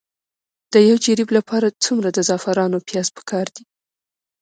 [0.73, 3.63] د یو جریب لپاره څومره د زعفرانو پیاز پکار دي؟